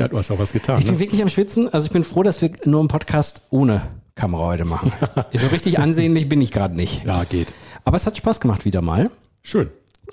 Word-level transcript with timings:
Ja, 0.00 0.08
du 0.08 0.16
hast 0.16 0.30
auch 0.30 0.38
was 0.38 0.52
getan. 0.54 0.78
Ich 0.78 0.86
bin 0.86 0.94
Ne? 0.94 1.00
wirklich 1.00 1.20
am 1.22 1.28
Schwitzen. 1.28 1.72
Also 1.72 1.84
ich 1.84 1.92
bin 1.92 2.04
froh, 2.04 2.22
dass 2.22 2.40
wir 2.40 2.50
nur 2.64 2.80
einen 2.80 2.88
Podcast 2.88 3.42
ohne 3.50 3.82
Kamera 4.14 4.46
heute 4.46 4.64
machen. 4.64 4.90
so 5.38 5.46
richtig 5.48 5.78
ansehnlich 5.78 6.26
bin 6.26 6.40
ich 6.40 6.52
gerade 6.52 6.74
nicht. 6.74 7.04
Ja, 7.04 7.22
geht. 7.24 7.52
Aber 7.84 7.98
es 7.98 8.06
hat 8.06 8.16
Spaß 8.16 8.40
gemacht 8.40 8.64
wieder 8.64 8.80
mal. 8.80 9.10
Schön. 9.42 9.70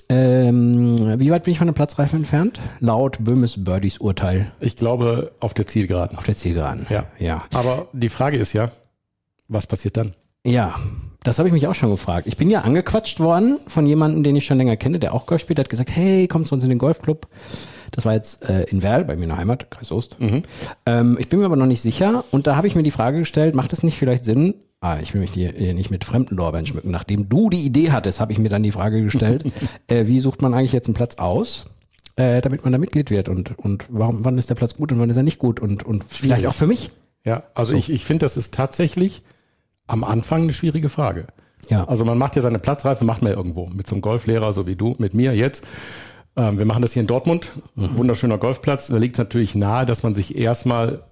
Ähm, 0.09 1.19
wie 1.19 1.31
weit 1.31 1.43
bin 1.45 1.53
ich 1.53 1.57
von 1.57 1.67
der 1.67 1.73
Platzreife 1.73 2.17
entfernt? 2.17 2.59
Laut 2.81 3.17
Böhmes 3.23 3.63
Birdies 3.63 3.97
Urteil 3.97 4.51
Ich 4.59 4.75
glaube, 4.75 5.31
auf 5.39 5.53
der 5.53 5.67
Zielgeraden. 5.67 6.17
auf 6.17 6.25
der 6.25 6.35
Zielgeraden. 6.35 6.85
Ja. 6.89 7.05
Ja. 7.17 7.43
Aber 7.53 7.87
die 7.93 8.09
Frage 8.09 8.35
ist 8.37 8.51
ja, 8.53 8.71
was 9.47 9.67
passiert 9.67 9.95
dann? 9.95 10.13
Ja, 10.45 10.75
das 11.23 11.39
habe 11.39 11.47
ich 11.47 11.53
mich 11.53 11.65
auch 11.67 11.75
schon 11.75 11.89
gefragt. 11.91 12.27
Ich 12.27 12.35
bin 12.35 12.49
ja 12.49 12.61
angequatscht 12.61 13.19
worden 13.21 13.59
von 13.67 13.85
jemandem, 13.85 14.23
den 14.23 14.35
ich 14.35 14.45
schon 14.45 14.57
länger 14.57 14.75
kenne, 14.75 14.99
der 14.99 15.13
auch 15.13 15.25
Golf 15.25 15.41
spielt. 15.41 15.57
Der 15.59 15.63
hat 15.63 15.69
gesagt, 15.69 15.91
hey, 15.91 16.27
komm 16.27 16.45
zu 16.45 16.55
uns 16.55 16.63
in 16.63 16.69
den 16.69 16.77
Golfclub. 16.79 17.27
Das 17.91 18.05
war 18.05 18.13
jetzt 18.13 18.47
äh, 18.49 18.63
in 18.63 18.83
Werl, 18.83 19.05
bei 19.05 19.15
mir 19.15 19.23
in 19.23 19.29
der 19.29 19.37
Heimat, 19.37 19.71
Kreis 19.71 19.91
Ost. 19.91 20.17
Ähm, 20.85 21.17
ich 21.19 21.29
bin 21.29 21.39
mir 21.39 21.45
aber 21.45 21.55
noch 21.55 21.65
nicht 21.65 21.81
sicher. 21.81 22.23
Und 22.31 22.47
da 22.47 22.55
habe 22.55 22.67
ich 22.67 22.75
mir 22.75 22.83
die 22.83 22.91
Frage 22.91 23.19
gestellt, 23.19 23.55
macht 23.55 23.73
es 23.73 23.83
nicht 23.83 23.97
vielleicht 23.97 24.25
Sinn, 24.25 24.55
ah, 24.79 24.97
ich 25.01 25.13
will 25.13 25.21
mich 25.21 25.31
hier 25.31 25.51
nicht 25.73 25.91
mit 25.91 26.03
fremden 26.03 26.35
Lorbeeren 26.35 26.65
schmücken. 26.65 26.91
Nachdem 26.91 27.29
du 27.29 27.49
die 27.49 27.65
Idee 27.65 27.91
hattest, 27.91 28.19
habe 28.19 28.31
ich 28.31 28.39
mir 28.39 28.49
dann 28.49 28.63
die 28.63 28.71
Frage 28.71 29.01
gestellt, 29.01 29.43
äh, 29.87 30.07
wie 30.07 30.19
sucht 30.19 30.41
man 30.41 30.53
eigentlich 30.53 30.73
jetzt 30.73 30.87
einen 30.87 30.93
Platz 30.93 31.15
aus? 31.15 31.67
Äh, 32.15 32.41
damit 32.41 32.63
man 32.63 32.71
da 32.71 32.79
Mitglied 32.79 33.11
wird 33.11 33.29
und, 33.29 33.59
und 33.59 33.85
warum, 33.89 34.25
wann 34.25 34.39
ist 34.39 34.49
der 34.49 34.55
Platz 34.55 34.75
gut 34.75 34.91
und 34.91 34.97
wann 34.97 35.09
ist 35.11 35.17
er 35.17 35.23
nicht 35.23 35.37
gut 35.37 35.59
und, 35.59 35.83
und 35.83 36.03
vielleicht 36.03 36.47
auch 36.47 36.53
für 36.55 36.65
mich. 36.65 36.89
Ja, 37.23 37.43
also 37.53 37.75
ich, 37.75 37.91
ich 37.91 38.05
finde, 38.05 38.25
das 38.25 38.37
ist 38.37 38.55
tatsächlich 38.55 39.21
am 39.85 40.03
Anfang 40.03 40.43
eine 40.43 40.53
schwierige 40.53 40.89
Frage. 40.89 41.27
Ja. 41.69 41.83
Also 41.83 42.05
man 42.05 42.17
macht 42.17 42.35
ja 42.35 42.41
seine 42.41 42.57
Platzreife, 42.57 43.05
macht 43.05 43.21
man 43.21 43.31
ja 43.31 43.37
irgendwo. 43.37 43.67
Mit 43.67 43.85
so 43.85 43.93
einem 43.93 44.01
Golflehrer, 44.01 44.51
so 44.53 44.65
wie 44.65 44.75
du, 44.75 44.95
mit 44.97 45.13
mir 45.13 45.35
jetzt. 45.35 45.63
Ähm, 46.37 46.57
wir 46.57 46.65
machen 46.65 46.81
das 46.81 46.93
hier 46.93 47.01
in 47.01 47.07
Dortmund. 47.07 47.51
Wunderschöner 47.75 48.37
Golfplatz. 48.37 48.87
Da 48.87 48.97
liegt 48.97 49.15
es 49.15 49.19
natürlich 49.19 49.55
nahe, 49.55 49.85
dass 49.85 50.03
man 50.03 50.15
sich 50.15 50.37
erstmal 50.37 51.03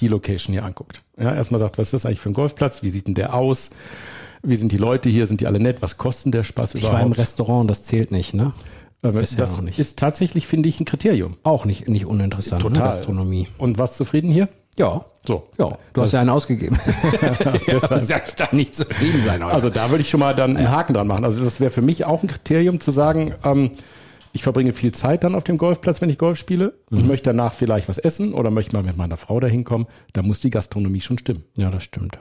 die 0.00 0.08
Location 0.08 0.52
hier 0.52 0.64
anguckt. 0.64 1.02
Ja, 1.18 1.34
erstmal 1.34 1.58
sagt, 1.58 1.78
was 1.78 1.88
ist 1.88 1.94
das 1.94 2.06
eigentlich 2.06 2.20
für 2.20 2.30
ein 2.30 2.34
Golfplatz? 2.34 2.82
Wie 2.82 2.88
sieht 2.90 3.06
denn 3.06 3.14
der 3.14 3.34
aus? 3.34 3.70
Wie 4.42 4.56
sind 4.56 4.72
die 4.72 4.76
Leute 4.76 5.08
hier? 5.08 5.26
Sind 5.26 5.40
die 5.40 5.46
alle 5.46 5.60
nett? 5.60 5.80
Was 5.80 5.96
kostet 5.96 6.34
der 6.34 6.42
Spaß 6.44 6.74
Ich 6.74 6.82
überhaupt? 6.82 6.98
war 7.00 7.06
im 7.06 7.12
Restaurant, 7.12 7.70
das 7.70 7.82
zählt 7.82 8.10
nicht, 8.10 8.34
ne? 8.34 8.52
Äh, 9.02 9.12
bisher 9.12 9.38
das 9.38 9.60
nicht. 9.62 9.78
ist 9.78 9.98
tatsächlich, 9.98 10.46
finde 10.46 10.68
ich, 10.68 10.80
ein 10.80 10.84
Kriterium. 10.84 11.36
Auch 11.44 11.64
nicht, 11.64 11.88
nicht 11.88 12.04
uninteressant, 12.06 12.62
Ne? 12.64 12.70
Total. 12.70 12.88
Gastronomie. 12.90 13.48
Und 13.58 13.78
was 13.78 13.96
zufrieden 13.96 14.30
hier? 14.30 14.48
Ja. 14.76 15.04
So. 15.24 15.46
Ja, 15.58 15.70
du 15.92 16.02
hast 16.02 16.12
ja 16.12 16.20
einen 16.20 16.30
ausgegeben. 16.30 16.76
Deshalb. 17.66 18.02
soll 18.02 18.20
ich 18.26 18.34
da 18.34 18.48
nicht 18.52 18.74
zufrieden 18.74 19.22
sein, 19.24 19.42
Holger? 19.42 19.54
Also 19.54 19.70
da 19.70 19.88
würde 19.90 20.02
ich 20.02 20.10
schon 20.10 20.20
mal 20.20 20.34
dann 20.34 20.56
einen 20.56 20.70
Haken 20.70 20.92
dran 20.94 21.06
machen. 21.06 21.24
Also 21.24 21.42
das 21.42 21.60
wäre 21.60 21.70
für 21.70 21.80
mich 21.82 22.04
auch 22.04 22.22
ein 22.22 22.28
Kriterium 22.28 22.80
zu 22.80 22.90
sagen, 22.90 23.34
ähm, 23.44 23.70
ich 24.34 24.42
verbringe 24.42 24.72
viel 24.74 24.92
Zeit 24.92 25.24
dann 25.24 25.34
auf 25.34 25.44
dem 25.44 25.56
Golfplatz, 25.58 26.02
wenn 26.02 26.10
ich 26.10 26.18
Golf 26.18 26.36
spiele 26.38 26.74
und 26.90 27.06
möchte 27.06 27.30
danach 27.30 27.54
vielleicht 27.54 27.88
was 27.88 27.98
essen 27.98 28.34
oder 28.34 28.50
möchte 28.50 28.74
mal 28.74 28.82
mit 28.82 28.96
meiner 28.96 29.16
Frau 29.16 29.38
dahin 29.40 29.64
kommen. 29.64 29.86
Da 30.12 30.22
muss 30.22 30.40
die 30.40 30.50
Gastronomie 30.50 31.00
schon 31.00 31.18
stimmen. 31.18 31.44
ja, 31.56 31.70
das 31.70 31.84
stimmt. 31.84 32.18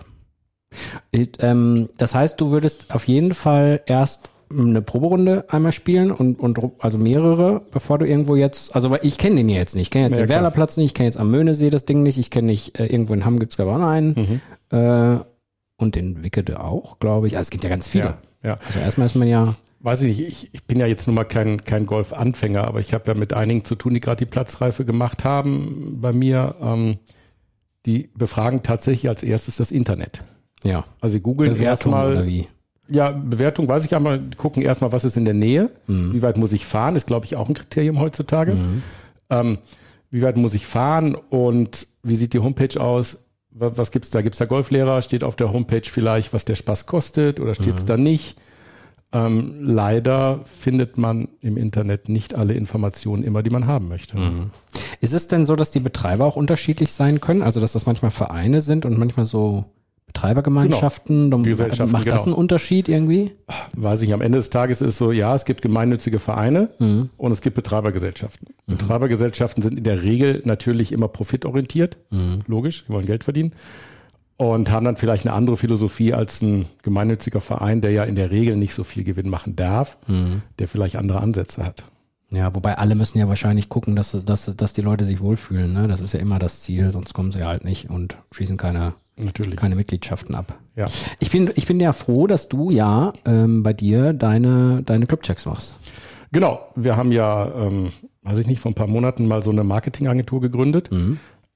Ähm, 1.39 1.89
das 1.97 2.15
heißt, 2.15 2.39
du 2.39 2.51
würdest 2.51 2.93
auf 2.93 3.07
jeden 3.07 3.33
Fall 3.33 3.81
erst 3.85 4.29
eine 4.51 4.81
Proberunde 4.83 5.45
einmal 5.49 5.71
spielen 5.71 6.11
und, 6.11 6.39
und 6.39 6.59
also 6.79 6.97
mehrere, 6.99 7.61
bevor 7.71 7.97
du 7.97 8.05
irgendwo 8.07 8.35
jetzt, 8.35 8.75
also 8.75 8.91
weil 8.91 8.99
ich 9.01 9.17
kenne 9.17 9.37
den 9.37 9.49
ja 9.49 9.57
jetzt 9.57 9.73
nicht, 9.73 9.83
ich 9.83 9.91
kenne 9.91 10.05
jetzt 10.05 10.13
Ja, 10.15 10.21
den 10.21 10.27
klar. 10.27 10.37
Werlerplatz 10.37 10.77
nicht, 10.77 10.85
ich 10.87 10.93
kenne 10.93 11.07
jetzt 11.07 11.17
am 11.17 11.31
Möhnesee 11.31 11.71
das 11.71 11.85
Ding 11.85 12.03
nicht, 12.03 12.19
ich 12.19 12.29
kenne 12.29 12.47
nicht, 12.47 12.79
äh, 12.79 12.85
irgendwo 12.85 13.13
in 13.15 13.25
Hamm 13.25 13.39
gibt's 13.39 13.55
glaube 13.55 13.71
ich 13.71 13.75
auch 13.75 13.81
noch 13.81 13.87
einen 13.87 14.41
äh, 14.69 15.23
und 15.77 15.95
den 15.95 16.23
Wickede 16.23 16.63
auch, 16.63 16.99
glaube 16.99 17.25
ich. 17.27 17.35
Also 17.35 17.47
es 17.47 17.49
gibt 17.49 17.63
ja 17.63 17.69
ganz 17.71 17.87
viele. 17.87 18.17
Ja, 18.43 18.49
ja. 18.49 18.57
Also 18.67 18.79
erstmal 18.79 19.07
ist 19.07 19.15
man 19.15 19.27
ja, 19.27 19.55
Weiß 19.83 20.01
ich 20.01 20.17
nicht, 20.17 20.27
ich, 20.27 20.49
ich 20.53 20.63
bin 20.63 20.79
ja 20.79 20.87
jetzt 20.87 21.05
nun 21.07 21.15
mal 21.15 21.25
kein, 21.25 21.63
kein 21.65 21.85
Golf-Anfänger, 21.85 22.65
aber 22.65 22.79
ich 22.79 22.93
habe 22.93 23.11
ja 23.11 23.17
mit 23.17 23.33
einigen 23.33 23.65
zu 23.65 23.75
tun, 23.75 23.93
die 23.93 23.99
gerade 23.99 24.17
die 24.25 24.29
Platzreife 24.29 24.85
gemacht 24.85 25.23
haben 25.25 25.97
bei 26.01 26.11
mir. 26.13 26.55
Ähm, 26.61 26.97
die 27.85 28.09
befragen 28.15 28.63
tatsächlich 28.63 29.09
als 29.09 29.23
erstes 29.23 29.57
das 29.57 29.69
Internet. 29.71 30.23
ja, 30.63 30.85
Also 31.01 31.13
sie 31.13 31.19
googeln 31.19 31.51
Bewertung 31.53 31.91
oder 31.93 32.03
erstmal, 32.13 32.27
wie? 32.27 32.47
ja, 32.87 33.11
Bewertung 33.11 33.67
weiß 33.67 33.83
ich 33.83 33.93
einmal, 33.93 34.21
gucken 34.37 34.63
erstmal, 34.63 34.93
was 34.93 35.03
ist 35.03 35.17
in 35.17 35.25
der 35.25 35.33
Nähe, 35.33 35.69
wie 35.87 36.21
weit 36.21 36.37
muss 36.37 36.53
ich 36.53 36.65
fahren, 36.65 36.95
ist 36.95 37.07
glaube 37.07 37.25
ich 37.25 37.35
auch 37.35 37.49
ein 37.49 37.53
Kriterium 37.55 37.99
heutzutage. 37.99 38.55
Ähm, 39.29 39.57
wie 40.11 40.21
weit 40.21 40.37
muss 40.37 40.53
ich 40.53 40.65
fahren 40.65 41.15
und 41.29 41.87
wie 42.03 42.15
sieht 42.15 42.31
die 42.33 42.39
Homepage 42.39 42.79
aus? 42.79 43.25
Wa- 43.51 43.73
Was 43.75 43.91
gibt's 43.91 44.11
da? 44.11 44.21
Gibt's 44.21 44.37
da 44.37 44.45
Golflehrer? 44.45 45.01
Steht 45.01 45.25
auf 45.25 45.35
der 45.35 45.51
Homepage 45.51 45.81
vielleicht, 45.83 46.31
was 46.33 46.45
der 46.45 46.55
Spaß 46.55 46.85
kostet 46.85 47.41
oder 47.41 47.53
steht's 47.53 47.83
da 47.83 47.97
nicht? 47.97 48.37
Ähm, 49.13 49.59
leider 49.61 50.41
findet 50.45 50.97
man 50.97 51.29
im 51.41 51.55
Internet 51.55 52.09
nicht 52.09 52.33
alle 52.33 52.53
Informationen 52.53 53.23
immer, 53.23 53.43
die 53.43 53.51
man 53.51 53.67
haben 53.67 53.87
möchte. 53.87 54.17
Ist 55.01 55.13
es 55.13 55.27
denn 55.27 55.45
so, 55.45 55.55
dass 55.55 55.69
die 55.69 55.79
Betreiber 55.79 56.25
auch 56.25 56.35
unterschiedlich 56.35 56.91
sein 56.91 57.21
können? 57.21 57.43
Also, 57.43 57.59
dass 57.59 57.73
das 57.73 57.85
manchmal 57.85 58.09
Vereine 58.09 58.61
sind 58.61 58.85
und 58.85 58.97
manchmal 58.97 59.27
so 59.27 59.65
Betreibergemeinschaften? 60.07 61.29
Genau. 61.29 61.43
Gesellschaften, 61.43 61.91
Macht 61.91 62.07
das 62.07 62.23
genau. 62.23 62.35
einen 62.35 62.41
Unterschied 62.41 62.89
irgendwie? 62.89 63.31
weiß 63.75 64.01
ich, 64.01 64.13
am 64.13 64.21
Ende 64.21 64.39
des 64.39 64.49
Tages 64.49 64.81
ist 64.81 64.89
es 64.89 64.97
so, 64.97 65.11
ja, 65.11 65.35
es 65.35 65.45
gibt 65.45 65.61
gemeinnützige 65.61 66.19
Vereine 66.19 66.69
und 67.17 67.31
es 67.31 67.41
gibt 67.41 67.55
Betreibergesellschaften. 67.55 68.47
Betreibergesellschaften 68.65 69.61
sind 69.61 69.77
in 69.77 69.83
der 69.83 70.01
Regel 70.03 70.41
natürlich 70.45 70.91
immer 70.91 71.07
profitorientiert, 71.07 71.97
logisch, 72.47 72.85
die 72.87 72.93
wollen 72.93 73.05
Geld 73.05 73.23
verdienen 73.23 73.53
und 74.37 74.71
haben 74.71 74.85
dann 74.85 74.97
vielleicht 74.97 75.25
eine 75.25 75.35
andere 75.35 75.57
Philosophie 75.57 76.13
als 76.13 76.41
ein 76.41 76.65
gemeinnütziger 76.81 77.41
Verein, 77.41 77.81
der 77.81 77.91
ja 77.91 78.03
in 78.03 78.15
der 78.15 78.31
Regel 78.31 78.55
nicht 78.55 78.73
so 78.73 78.83
viel 78.83 79.03
Gewinn 79.03 79.29
machen 79.29 79.55
darf, 79.55 79.97
der 80.59 80.67
vielleicht 80.67 80.95
andere 80.95 81.21
Ansätze 81.21 81.65
hat. 81.65 81.83
Ja, 82.33 82.55
wobei 82.55 82.77
alle 82.77 82.95
müssen 82.95 83.19
ja 83.19 83.27
wahrscheinlich 83.27 83.69
gucken, 83.69 83.95
dass, 83.95 84.17
dass, 84.25 84.45
dass 84.55 84.73
die 84.73 84.81
Leute 84.81 85.05
sich 85.05 85.21
wohlfühlen. 85.21 85.71
Ne? 85.71 85.87
Das 85.87 86.01
ist 86.01 86.13
ja 86.13 86.19
immer 86.19 86.39
das 86.39 86.61
Ziel, 86.61 86.89
sonst 86.91 87.13
kommen 87.13 87.31
sie 87.31 87.43
halt 87.43 87.63
nicht 87.63 87.91
und 87.91 88.17
schließen 88.31 88.57
keine, 88.57 88.95
Natürlich. 89.17 89.55
keine 89.55 89.75
Mitgliedschaften 89.75 90.33
ab. 90.33 90.57
Ja. 90.75 90.87
Ich 91.19 91.29
bin, 91.29 91.51
ich 91.55 91.67
bin 91.67 91.79
ja 91.79 91.93
froh, 91.93 92.25
dass 92.25 92.49
du 92.49 92.71
ja 92.71 93.13
ähm, 93.25 93.61
bei 93.61 93.73
dir 93.73 94.13
deine, 94.13 94.81
deine 94.83 95.05
Clubchecks 95.05 95.45
machst. 95.45 95.77
Genau, 96.31 96.67
wir 96.75 96.97
haben 96.97 97.11
ja, 97.11 97.51
ähm, 97.55 97.91
weiß 98.23 98.39
ich 98.39 98.47
nicht, 98.47 98.59
vor 98.59 98.71
ein 98.71 98.75
paar 98.75 98.87
Monaten 98.87 99.27
mal 99.27 99.43
so 99.43 99.51
eine 99.51 99.63
Marketingagentur 99.63 100.41
gegründet. 100.41 100.89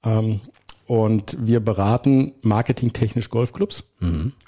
Ähm, 0.05 0.41
und 0.87 1.37
wir 1.39 1.59
beraten 1.59 2.33
marketingtechnisch 2.41 3.29
Golfclubs 3.29 3.83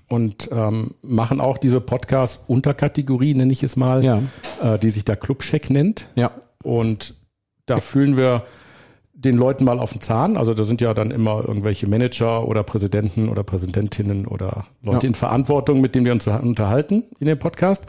und 0.08 0.50
ähm, 0.52 0.96
machen 1.02 1.42
auch 1.42 1.58
diese 1.58 1.82
Podcast-Unterkategorie, 1.82 3.34
nenne 3.36 3.52
ich 3.52 3.62
es 3.62 3.76
mal, 3.76 4.04
Ja. 4.04 4.22
äh, 4.62 4.80
die 4.80 4.90
sich 4.90 5.06
da 5.06 5.16
Clubcheck 5.16 5.70
nennt. 5.70 6.08
Ja. 6.16 6.32
Und 6.64 7.14
da 7.66 7.80
fühlen 7.80 8.18
wir 8.18 8.44
den 9.14 9.36
Leuten 9.36 9.66
mal 9.66 9.80
auf 9.80 9.92
den 9.92 10.00
Zahn. 10.02 10.38
Also 10.38 10.54
da 10.54 10.64
sind 10.64 10.80
ja 10.80 10.94
dann 10.94 11.12
immer 11.12 11.44
irgendwelche 11.46 11.88
Manager 11.88 12.48
oder 12.48 12.64
Präsidenten 12.64 13.28
oder 13.28 13.44
Präsidentinnen 13.44 14.26
oder 14.26 14.66
Leute 14.82 15.06
Ja. 15.06 15.10
in 15.10 15.16
Verantwortung, 15.16 15.82
mit 15.82 15.94
denen 15.94 16.06
wir 16.06 16.14
uns 16.14 16.26
unterhalten 16.26 17.04
in 17.20 17.28
dem 17.28 17.38
Podcast. 17.38 17.84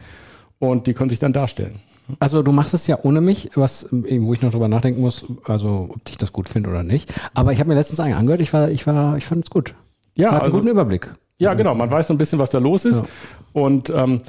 Und 0.58 0.88
die 0.88 0.92
können 0.92 1.08
sich 1.08 1.20
dann 1.20 1.32
darstellen. 1.32 1.78
Also 2.18 2.42
du 2.42 2.52
machst 2.52 2.74
es 2.74 2.86
ja 2.86 2.98
ohne 3.02 3.20
mich, 3.20 3.50
was 3.54 3.88
wo 3.90 4.32
ich 4.34 4.42
noch 4.42 4.50
drüber 4.50 4.68
nachdenken 4.68 5.00
muss, 5.00 5.24
also 5.44 5.90
ob 5.94 6.00
ich 6.08 6.16
das 6.16 6.32
gut 6.32 6.48
finde 6.48 6.70
oder 6.70 6.82
nicht. 6.82 7.12
Aber 7.34 7.52
ich 7.52 7.60
habe 7.60 7.68
mir 7.68 7.74
letztens 7.76 8.00
einen 8.00 8.14
angehört, 8.14 8.40
ich 8.40 8.52
war, 8.52 8.70
ich 8.70 8.86
war, 8.86 9.16
ich 9.16 9.24
fand 9.24 9.44
es 9.44 9.50
gut. 9.50 9.74
Ja, 10.16 10.28
Hat 10.28 10.34
einen 10.34 10.42
also- 10.42 10.56
guten 10.56 10.68
Überblick. 10.68 11.12
Ja, 11.38 11.54
genau. 11.54 11.74
Man 11.74 11.90
weiß 11.90 12.08
so 12.08 12.14
ein 12.14 12.18
bisschen, 12.18 12.38
was 12.38 12.50
da 12.50 12.58
los 12.58 12.84
ist. 12.84 12.98
Ja. 12.98 13.06
Und 13.54 13.88
ähm, 13.88 14.20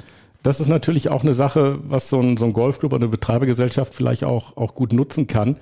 das 0.42 0.60
ist 0.60 0.68
natürlich 0.68 1.10
auch 1.10 1.22
eine 1.22 1.34
Sache, 1.34 1.78
was 1.86 2.08
so 2.08 2.18
ein, 2.20 2.38
so 2.38 2.46
ein 2.46 2.54
Golfclub 2.54 2.92
oder 2.92 3.02
eine 3.02 3.10
Betreibergesellschaft 3.10 3.94
vielleicht 3.94 4.24
auch, 4.24 4.56
auch 4.56 4.74
gut 4.74 4.94
nutzen 4.94 5.26
kann, 5.26 5.56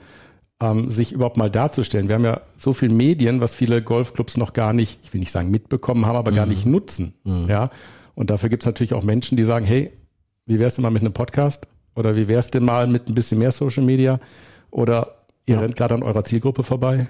ähm, 0.60 0.90
sich 0.92 1.10
überhaupt 1.12 1.36
mal 1.36 1.50
darzustellen. 1.50 2.06
Wir 2.06 2.14
haben 2.14 2.24
ja 2.24 2.40
so 2.56 2.72
viel 2.72 2.88
Medien, 2.88 3.40
was 3.40 3.56
viele 3.56 3.82
Golfclubs 3.82 4.36
noch 4.36 4.52
gar 4.52 4.72
nicht, 4.72 5.00
ich 5.02 5.12
will 5.12 5.18
nicht 5.18 5.32
sagen 5.32 5.50
mitbekommen 5.50 6.06
haben, 6.06 6.16
aber 6.16 6.30
gar 6.30 6.46
nicht 6.46 6.66
nutzen. 6.66 7.14
Ja. 7.48 7.70
Und 8.14 8.30
dafür 8.30 8.48
gibt 8.48 8.62
es 8.62 8.66
natürlich 8.66 8.94
auch 8.94 9.02
Menschen, 9.02 9.36
die 9.36 9.44
sagen, 9.44 9.64
hey, 9.64 9.90
wie 10.46 10.58
wär's 10.60 10.76
denn 10.76 10.82
mal 10.82 10.90
mit 10.90 11.02
einem 11.02 11.12
Podcast? 11.12 11.66
Oder 11.94 12.16
wie 12.16 12.28
wär's 12.28 12.50
denn 12.50 12.64
mal 12.64 12.86
mit 12.86 13.08
ein 13.08 13.14
bisschen 13.14 13.38
mehr 13.38 13.52
Social 13.52 13.82
Media? 13.84 14.18
Oder 14.70 15.16
ihr 15.46 15.60
rennt 15.60 15.76
gerade 15.76 15.94
an 15.94 16.02
eurer 16.02 16.24
Zielgruppe 16.24 16.62
vorbei? 16.62 17.08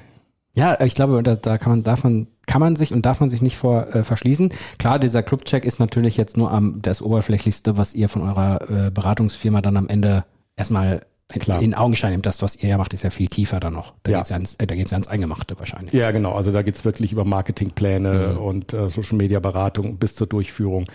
Ja, 0.53 0.81
ich 0.81 0.95
glaube, 0.97 1.23
da, 1.23 1.37
da 1.37 1.59
kann 1.59 1.71
man, 1.71 1.83
davon 1.85 2.27
kann 2.47 2.61
man 2.61 2.75
sich 2.75 2.93
und 2.93 3.07
darf 3.07 3.21
man 3.21 3.31
sich 3.31 3.41
nicht 3.41 3.57
vor 3.57 3.95
äh, 3.95 4.03
verschließen. 4.03 4.53
Klar, 4.79 4.99
dieser 4.99 5.23
Clubcheck 5.23 5.65
ist 5.65 5.79
natürlich 5.79 6.17
jetzt 6.17 6.37
nur 6.37 6.51
am 6.51 6.83
das 6.83 7.03
oberflächlichste, 7.03 7.79
was 7.79 7.95
ihr 7.95 8.09
von 8.09 8.23
eurer 8.23 8.87
äh, 8.87 8.91
Beratungsfirma 8.91 9.61
dann 9.61 9.77
am 9.77 9.89
Ende 9.89 10.25
erstmal 10.57 11.03
Klar. 11.29 11.63
in 11.63 11.75
Augenschein 11.75 12.11
nimmt. 12.11 12.27
Das, 12.27 12.43
was 12.43 12.57
ihr 12.57 12.71
ja 12.71 12.79
macht, 12.79 12.93
ist 12.93 13.05
ja 13.05 13.11
viel 13.11 13.29
tiefer 13.29 13.61
dann 13.61 13.75
noch. 13.75 13.93
Da 14.03 14.11
Ja. 14.11 14.19
geht's 14.19 14.31
ja 14.31 14.35
ans, 14.35 14.57
äh, 14.57 14.67
da 14.67 14.75
geht's 14.75 14.91
ja 14.91 14.97
ans 14.97 15.07
Eingemachte 15.07 15.57
wahrscheinlich. 15.61 15.93
Ja, 15.95 16.11
genau. 16.11 16.33
Also 16.33 16.51
da 16.51 16.63
geht's 16.63 16.85
wirklich 16.85 17.13
über 17.13 17.25
Marketingpläne 17.25 18.41
und 18.41 18.73
äh, 18.73 18.89
Social 18.91 19.17
Media 19.19 19.39
Beratung 19.39 19.99
bis 19.99 20.17
zur 20.17 20.27
Durchführung. 20.27 20.87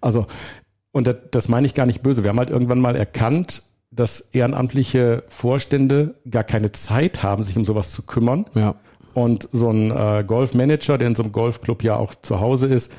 Also, 0.00 0.26
und 0.92 1.06
das, 1.06 1.16
das 1.30 1.48
meine 1.48 1.66
ich 1.66 1.74
gar 1.74 1.86
nicht 1.86 2.02
böse. 2.02 2.22
Wir 2.22 2.30
haben 2.30 2.38
halt 2.38 2.50
irgendwann 2.50 2.80
mal 2.80 2.96
erkannt, 2.96 3.64
dass 3.90 4.20
ehrenamtliche 4.20 5.24
Vorstände 5.28 6.14
gar 6.30 6.44
keine 6.44 6.72
Zeit 6.72 7.22
haben, 7.22 7.44
sich 7.44 7.56
um 7.56 7.64
sowas 7.64 7.92
zu 7.92 8.02
kümmern. 8.02 8.46
Ja. 8.54 8.76
Und 9.14 9.48
so 9.52 9.70
ein 9.70 9.90
äh, 9.90 10.24
Golfmanager, 10.26 10.96
der 10.96 11.08
in 11.08 11.14
so 11.14 11.22
einem 11.22 11.32
Golfclub 11.32 11.82
ja 11.82 11.96
auch 11.96 12.14
zu 12.14 12.40
Hause 12.40 12.66
ist, 12.68 12.92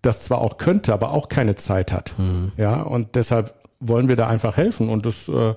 das 0.00 0.24
zwar 0.24 0.40
auch 0.40 0.56
könnte, 0.56 0.94
aber 0.94 1.12
auch 1.12 1.28
keine 1.28 1.56
Zeit 1.56 1.92
hat. 1.92 2.14
Ja, 2.56 2.82
und 2.82 3.14
deshalb 3.14 3.54
wollen 3.80 4.08
wir 4.08 4.16
da 4.16 4.28
einfach 4.28 4.56
helfen. 4.56 4.88
Und 4.88 5.04
das 5.04 5.28
äh, 5.28 5.54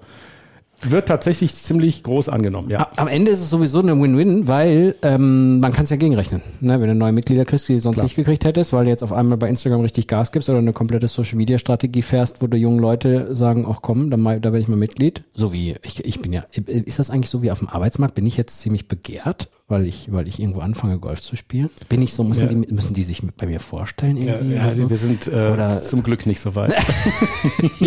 wird 0.84 1.08
tatsächlich 1.08 1.54
ziemlich 1.56 2.04
groß 2.04 2.30
angenommen. 2.30 2.70
Ja. 2.70 2.90
Am 2.96 3.08
Ende 3.08 3.32
ist 3.32 3.40
es 3.40 3.50
sowieso 3.50 3.80
eine 3.80 4.00
Win-Win, 4.00 4.48
weil 4.48 4.96
ähm, 5.02 5.60
man 5.60 5.72
kann 5.74 5.84
es 5.84 5.90
ja 5.90 5.96
gegenrechnen. 5.96 6.42
Ne? 6.60 6.80
Wenn 6.82 6.90
du 6.90 6.96
neue 6.96 7.12
Mitglieder 7.12 7.46
kriegst, 7.46 7.70
die 7.70 7.74
du 7.74 7.80
sonst 7.80 7.96
Klar. 7.96 8.06
nicht 8.06 8.16
gekriegt 8.16 8.46
hättest, 8.46 8.74
weil 8.74 8.86
du 8.86 8.90
jetzt 8.90 9.04
auf 9.04 9.14
einmal 9.14 9.38
bei 9.38 9.50
Instagram 9.50 9.82
richtig 9.82 10.08
Gas 10.08 10.32
gibst 10.32 10.50
oder 10.50 10.60
eine 10.60 10.74
komplette 10.74 11.08
Social-Media-Strategie 11.08 12.02
fährst, 12.02 12.42
wo 12.42 12.48
du 12.48 12.58
jungen 12.58 12.80
Leute 12.80 13.36
sagen, 13.36 13.66
ach 13.70 13.80
komm, 13.82 14.10
dann 14.10 14.22
mal, 14.22 14.40
da 14.40 14.52
werde 14.52 14.62
ich 14.62 14.68
mal 14.68 14.78
Mitglied. 14.78 15.24
So 15.34 15.54
wie, 15.54 15.76
ich, 15.84 16.04
ich 16.04 16.22
bin 16.22 16.34
ja, 16.34 16.46
ist 16.52 17.00
das 17.00 17.10
eigentlich 17.10 17.30
so 17.30 17.42
wie 17.42 17.52
auf 17.52 17.60
dem 17.60 17.70
Arbeitsmarkt? 17.70 18.16
Bin 18.16 18.26
ich 18.26 18.38
jetzt 18.38 18.60
ziemlich 18.60 18.88
begehrt, 18.88 19.50
weil 19.72 19.88
ich, 19.88 20.12
weil 20.12 20.28
ich 20.28 20.40
irgendwo 20.40 20.60
anfange, 20.60 21.00
Golf 21.00 21.22
zu 21.22 21.36
spielen? 21.36 21.70
Bin 21.90 22.02
ich 22.02 22.14
so, 22.14 22.24
müssen, 22.24 22.42
Ja. 22.42 22.48
die, 22.54 22.74
müssen 22.74 22.94
die 22.94 23.04
sich 23.04 23.24
bei 23.38 23.48
mir 23.48 23.60
vorstellen 23.60 24.18
irgendwie? 24.18 24.56
Ja, 24.56 24.66
oder 24.68 24.76
so? 24.76 24.90
wir 24.90 24.98
sind 24.98 25.28
äh, 25.28 25.52
Oder- 25.54 25.82
zum 25.82 26.04
Glück 26.04 26.26
nicht 26.28 26.40
so 26.42 26.54
weit. 26.56 26.74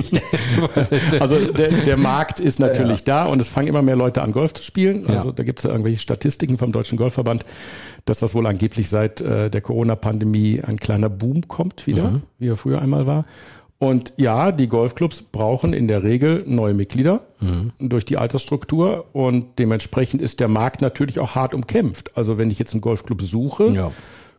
also 1.21 1.53
der, 1.53 1.69
der 1.71 1.97
Markt 1.97 2.41
ist 2.41 2.59
natürlich 2.59 3.05
da 3.05 3.25
und 3.27 3.41
es 3.41 3.49
fangen 3.49 3.69
immer 3.69 3.83
mehr 3.83 3.97
Leute 3.97 4.23
an, 4.23 4.33
Golf 4.33 4.55
zu 4.55 4.63
spielen. 4.63 5.07
Also 5.07 5.29
Ja. 5.29 5.35
da 5.35 5.43
gibt 5.43 5.61
es 5.61 5.65
ja 5.65 5.71
irgendwelche 5.71 5.99
Statistiken 6.01 6.59
vom 6.59 6.73
Deutschen 6.73 6.99
Golfverband, 6.99 7.45
dass 8.05 8.19
das 8.19 8.35
wohl 8.35 8.47
angeblich 8.47 8.89
seit 8.89 9.21
äh, 9.21 9.51
der 9.51 9.61
Corona-Pandemie 9.61 10.61
ein 10.67 10.79
kleiner 10.79 11.09
Boom 11.09 11.47
kommt 11.49 11.87
wieder, 11.87 12.23
wie 12.39 12.49
er 12.49 12.57
früher 12.57 12.81
einmal 12.83 13.07
war. 13.07 13.25
Und 13.79 14.13
ja, 14.17 14.51
die 14.53 14.69
Golfclubs 14.69 15.23
brauchen 15.23 15.75
in 15.75 15.89
der 15.89 16.03
Regel 16.03 16.45
neue 16.47 16.75
Mitglieder 16.75 17.21
durch 17.79 18.05
die 18.07 18.17
Altersstruktur 18.17 19.07
und 19.13 19.59
dementsprechend 19.59 20.23
ist 20.23 20.41
der 20.41 20.49
Markt 20.49 20.81
natürlich 20.81 21.19
auch 21.19 21.35
hart 21.35 21.53
umkämpft. 21.55 22.17
Also 22.17 22.39
wenn 22.39 22.51
ich 22.51 22.59
jetzt 22.59 22.73
einen 22.73 22.81
Golfclub 22.81 23.21
suche, 23.21 23.69
Ja. 23.71 23.91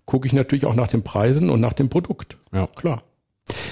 gucke 0.05 0.25
ich 0.25 0.33
natürlich 0.33 0.65
auch 0.65 0.73
nach 0.75 0.87
den 0.87 1.03
Preisen 1.03 1.49
und 1.51 1.59
nach 1.61 1.73
dem 1.73 1.89
Produkt. 1.89 2.37
Ja. 2.53 2.67
Klar. 2.75 3.03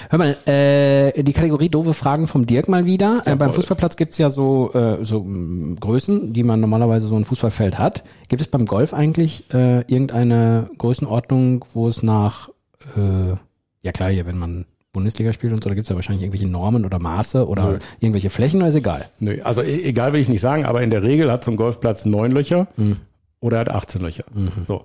Hör 0.10 0.20
mal, 0.20 0.38
äh, 0.48 1.24
die 1.24 1.34
Kategorie 1.34 1.70
doofe 1.70 1.96
Fragen 1.96 2.28
vom 2.28 2.46
Dirk 2.46 2.68
mal 2.68 2.86
wieder. 2.86 3.24
äh, 3.26 3.36
beim. 3.36 3.52
Fußballplatz 3.54 3.96
gibt's 3.98 4.20
ja 4.20 4.30
so, 4.30 4.72
äh, 4.74 5.04
so 5.04 5.24
mh, 5.24 5.78
Größen, 5.80 6.34
die 6.34 6.44
man 6.44 6.60
normalerweise 6.60 7.08
so 7.08 7.16
ein 7.16 7.26
Fußballfeld 7.26 7.80
hat. 7.80 8.04
Gibt 8.28 8.42
es 8.44 8.48
beim 8.50 8.68
Golf 8.68 8.94
eigentlich 8.94 9.46
äh, 9.52 9.80
irgendeine 9.92 10.70
Größenordnung, 10.78 11.66
wo 11.74 11.88
es 11.88 12.04
nach, 12.04 12.50
äh, 12.96 13.36
ja 13.82 13.92
klar, 13.92 14.12
hier, 14.12 14.28
wenn 14.28 14.38
man 14.38 14.66
Bundesliga 14.94 15.34
spielt 15.34 15.52
und 15.54 15.64
so, 15.64 15.68
da 15.70 15.76
gibt's 15.76 15.90
ja 15.90 15.96
wahrscheinlich 15.96 16.24
irgendwelche 16.24 16.48
Normen 16.48 16.86
oder 16.86 17.00
Maße 17.00 17.48
oder 17.48 17.72
Nö. 17.72 17.80
irgendwelche 18.00 18.30
Flächen, 18.30 18.60
oder 18.62 18.70
ist 18.70 18.76
egal. 18.76 19.06
Nö, 19.20 19.40
also 19.44 19.62
e- 19.62 19.84
egal 19.84 20.14
will 20.14 20.22
ich 20.22 20.30
nicht 20.30 20.40
sagen, 20.42 20.64
aber 20.66 20.82
in 20.84 20.92
der 20.92 21.04
Regel 21.04 21.32
hat 21.32 21.44
so 21.44 21.52
ein 21.52 21.58
Golfplatz 21.58 22.06
neun 22.06 22.32
Löcher 22.32 22.68
Mhm. 22.78 22.98
oder 23.42 23.58
er 23.58 23.62
hat 23.62 23.70
18 23.70 24.02
Löcher. 24.02 24.24
So. 24.68 24.84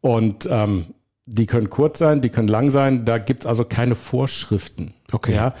Und 0.00 0.48
ähm, 0.50 0.86
die 1.26 1.46
können 1.46 1.68
kurz 1.68 1.98
sein, 1.98 2.22
die 2.22 2.28
können 2.30 2.48
lang 2.48 2.70
sein, 2.70 3.04
da 3.04 3.18
gibt's 3.18 3.44
also 3.44 3.64
keine 3.64 3.94
Vorschriften. 3.96 4.94
Okay. 5.12 5.34
Ja, 5.34 5.54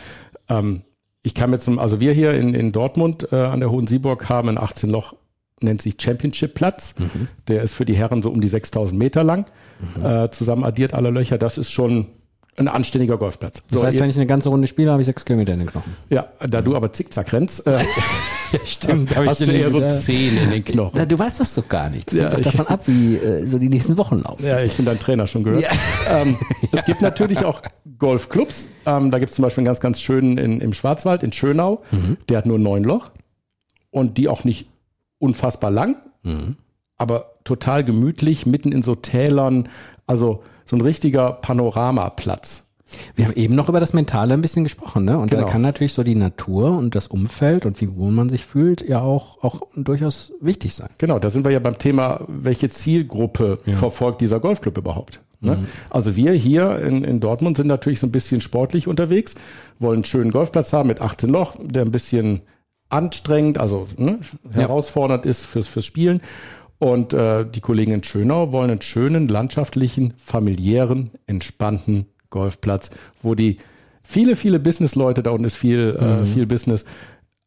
ähm, 0.48 0.82
ich 1.22 1.34
kann 1.34 1.52
jetzt, 1.52 1.64
zum- 1.64 1.78
also 1.78 2.00
wir 2.00 2.12
hier 2.12 2.32
in, 2.34 2.54
in 2.54 2.72
Dortmund 2.72 3.28
äh, 3.32 3.36
an 3.36 3.60
der 3.60 3.70
Hohen 3.70 3.86
Sieburg 3.86 4.28
haben 4.28 4.48
ein 4.48 4.56
18 4.56 4.88
Loch, 4.88 5.14
nennt 5.60 5.82
sich 5.82 5.96
Championship 6.00 6.54
Platz. 6.54 6.94
Mhm. 6.98 7.28
Der 7.48 7.62
ist 7.62 7.74
für 7.74 7.84
die 7.84 7.94
Herren 7.96 8.22
so 8.22 8.30
um 8.30 8.40
die 8.40 8.48
6000 8.48 8.98
Meter 8.98 9.22
lang, 9.24 9.44
äh, 10.02 10.28
zusammen 10.30 10.64
addiert 10.64 10.94
alle 10.94 11.10
Löcher. 11.10 11.36
Das 11.38 11.58
ist 11.58 11.70
schon 11.70 12.06
ein 12.60 12.68
anständiger 12.68 13.16
Golfplatz. 13.16 13.62
Das 13.70 13.80
So, 13.80 13.86
heißt, 13.86 13.96
ihr- 13.96 14.02
wenn 14.02 14.10
ich 14.10 14.16
eine 14.16 14.26
ganze 14.26 14.48
Runde 14.50 14.68
spiele, 14.68 14.90
habe 14.92 15.00
ich 15.02 15.06
sechs 15.06 15.24
Kilometer 15.24 15.52
in 15.54 15.60
den 15.60 15.68
Knochen. 15.68 15.94
ja, 16.10 16.28
da 16.48 16.60
du 16.62 16.76
aber 16.76 16.92
zickzack 16.92 17.32
rennst, 17.32 17.66
äh, 17.66 17.80
Stimmt, 18.64 19.14
hast, 19.16 19.26
hast 19.26 19.40
du 19.46 19.52
eher 19.52 19.70
so 19.70 19.80
zehn 20.00 20.36
in 20.36 20.50
den 20.50 20.64
Knochen. 20.64 20.92
Na, 20.98 21.06
du 21.06 21.18
weißt 21.18 21.40
das 21.40 21.54
doch 21.54 21.68
gar 21.68 21.88
nicht. 21.88 22.10
Das 22.10 22.18
Ja, 22.18 22.30
hängt 22.32 22.44
davon 22.46 22.66
ab, 22.66 22.82
wie 22.86 23.16
äh, 23.16 23.44
so 23.44 23.58
die 23.58 23.68
nächsten 23.68 23.96
Wochen 23.96 24.18
laufen. 24.18 24.44
Ja, 24.44 24.60
ich 24.60 24.74
bin 24.76 24.84
dein 24.86 24.98
Trainer 24.98 25.26
schon 25.26 25.44
gehört. 25.44 25.62
Ja. 25.62 25.70
Ähm, 26.10 26.36
es 26.72 26.84
gibt 26.84 27.02
natürlich 27.02 27.44
auch 27.44 27.60
Golfclubs. 27.98 28.68
Ähm, 28.84 29.10
da 29.12 29.18
gibt 29.20 29.30
es 29.30 29.36
zum 29.36 29.44
Beispiel 29.44 29.60
einen 29.62 29.66
ganz, 29.66 29.78
ganz 29.80 30.00
schönen 30.00 30.38
in, 30.38 30.60
im 30.60 30.74
Schwarzwald, 30.74 31.22
in 31.22 31.32
Schönau. 31.32 31.82
Der 32.28 32.38
hat 32.38 32.46
nur 32.46 32.58
neun 32.58 32.82
Loch 32.82 33.10
und 33.90 34.18
die 34.18 34.26
auch 34.28 34.42
nicht 34.44 34.68
unfassbar 35.18 35.70
lang, 35.70 35.96
aber 36.96 37.34
total 37.44 37.84
gemütlich, 37.84 38.44
mitten 38.46 38.72
in 38.72 38.82
so 38.82 38.94
Tälern. 38.96 39.68
Also 40.08 40.42
so 40.70 40.76
ein 40.76 40.82
richtiger 40.82 41.32
Panoramaplatz. 41.32 42.66
Wir 43.14 43.26
haben 43.26 43.34
eben 43.34 43.54
noch 43.54 43.68
über 43.68 43.78
das 43.80 43.92
Mentale 43.92 44.34
ein 44.34 44.40
bisschen 44.42 44.64
gesprochen, 44.64 45.04
ne? 45.04 45.18
Und 45.18 45.32
da 45.32 45.38
Genau. 45.38 45.48
kann 45.50 45.62
natürlich 45.62 45.92
so 45.92 46.02
die 46.02 46.14
Natur 46.14 46.76
und 46.76 46.94
das 46.94 47.06
Umfeld 47.08 47.66
und 47.66 47.80
wie 47.80 47.94
wohl 47.96 48.10
man 48.12 48.28
sich 48.28 48.44
fühlt 48.44 48.86
ja 48.88 49.00
auch, 49.00 49.42
auch 49.44 49.62
durchaus 49.76 50.32
wichtig 50.40 50.74
sein. 50.74 50.88
Genau, 50.98 51.18
da 51.18 51.28
sind 51.30 51.44
wir 51.44 51.52
ja 51.52 51.58
beim 51.60 51.78
Thema, 51.78 52.20
welche 52.28 52.68
Zielgruppe 52.68 53.58
verfolgt 53.74 54.20
dieser 54.20 54.40
Golfclub 54.40 54.78
überhaupt? 54.78 55.20
Ne? 55.40 55.66
Also 55.88 56.16
wir 56.16 56.32
hier 56.32 56.78
in, 56.80 57.02
in 57.04 57.18
Dortmund 57.20 57.56
sind 57.56 57.66
natürlich 57.68 57.98
so 58.00 58.06
ein 58.06 58.12
bisschen 58.12 58.40
sportlich 58.40 58.86
unterwegs, 58.88 59.34
wollen 59.78 59.98
einen 59.98 60.04
schönen 60.04 60.30
Golfplatz 60.32 60.72
haben 60.72 60.88
mit 60.88 61.00
18 61.00 61.30
Loch, 61.30 61.56
der 61.60 61.82
ein 61.82 61.92
bisschen 61.92 62.42
anstrengend, 62.90 63.56
also 63.58 63.86
ne, 63.96 64.18
herausfordernd 64.52 65.24
ist 65.26 65.46
fürs, 65.46 65.68
fürs 65.68 65.86
Spielen. 65.86 66.20
Und 66.80 67.12
äh, 67.12 67.44
die 67.44 67.60
Kollegen 67.60 67.92
in 67.92 68.02
Schönau 68.02 68.52
wollen 68.52 68.70
einen 68.70 68.80
schönen, 68.80 69.28
landschaftlichen, 69.28 70.14
familiären, 70.16 71.10
entspannten 71.26 72.06
Golfplatz, 72.30 72.90
wo 73.22 73.34
die 73.34 73.58
viele, 74.02 74.34
viele 74.34 74.58
Businessleute, 74.58 75.22
da 75.22 75.30
unten 75.30 75.44
ist 75.44 75.58
viel, 75.58 75.94
äh, 76.00 76.24
viel 76.24 76.46
Business, 76.46 76.86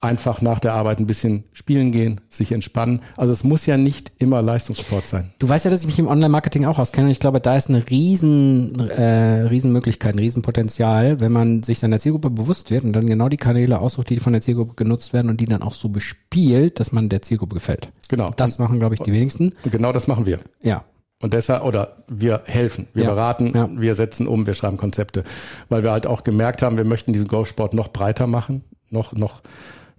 einfach 0.03 0.41
nach 0.41 0.59
der 0.59 0.73
Arbeit 0.73 0.99
ein 0.99 1.07
bisschen 1.07 1.45
spielen 1.53 1.91
gehen, 1.91 2.21
sich 2.29 2.51
entspannen. 2.51 3.01
Also 3.15 3.33
es 3.33 3.43
muss 3.43 3.65
ja 3.65 3.77
nicht 3.77 4.11
immer 4.17 4.41
Leistungssport 4.41 5.05
sein. 5.05 5.33
Du 5.39 5.47
weißt 5.47 5.65
ja, 5.65 5.71
dass 5.71 5.81
ich 5.81 5.87
mich 5.87 5.99
im 5.99 6.07
Online-Marketing 6.07 6.65
auch 6.65 6.79
auskenne 6.79 7.07
und 7.07 7.11
ich 7.11 7.19
glaube, 7.19 7.39
da 7.39 7.55
ist 7.55 7.69
eine 7.69 7.89
riesen, 7.89 8.89
äh, 8.89 9.43
Riesenmöglichkeit, 9.43 10.15
ein 10.15 10.19
Riesenpotenzial, 10.19 11.19
wenn 11.19 11.31
man 11.31 11.63
sich 11.63 11.79
seiner 11.79 11.99
Zielgruppe 11.99 12.29
bewusst 12.29 12.69
wird 12.71 12.83
und 12.83 12.93
dann 12.93 13.07
genau 13.07 13.29
die 13.29 13.37
Kanäle 13.37 13.79
aussucht, 13.79 14.09
die 14.09 14.17
von 14.17 14.33
der 14.33 14.41
Zielgruppe 14.41 14.75
genutzt 14.75 15.13
werden 15.13 15.29
und 15.29 15.39
die 15.39 15.45
dann 15.45 15.61
auch 15.61 15.73
so 15.73 15.89
bespielt, 15.89 16.79
dass 16.79 16.91
man 16.91 17.09
der 17.09 17.21
Zielgruppe 17.21 17.55
gefällt. 17.55 17.89
Genau. 18.09 18.29
Das 18.35 18.59
machen, 18.59 18.79
glaube 18.79 18.95
ich, 18.95 19.01
die 19.01 19.13
wenigsten. 19.13 19.53
Genau 19.63 19.93
das 19.93 20.07
machen 20.07 20.25
wir. 20.25 20.39
Ja. 20.61 20.83
Und 21.21 21.33
deshalb, 21.33 21.63
oder 21.63 22.03
wir 22.09 22.41
helfen, 22.45 22.87
wir 22.93 23.05
Ja, 23.05 23.09
beraten, 23.11 23.53
ja. 23.55 23.69
wir 23.71 23.95
setzen 23.95 24.27
um, 24.27 24.45
wir 24.45 24.55
schreiben 24.55 24.75
Konzepte, 24.75 25.23
weil 25.69 25.81
wir 25.81 25.91
halt 25.91 26.05
auch 26.05 26.25
gemerkt 26.25 26.61
haben, 26.61 26.75
wir 26.75 26.83
möchten 26.83 27.13
diesen 27.13 27.29
Golfsport 27.29 27.73
noch 27.73 27.87
breiter 27.87 28.27
machen, 28.27 28.65
noch, 28.89 29.13
noch, 29.13 29.41